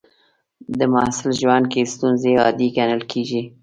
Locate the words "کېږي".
3.11-3.41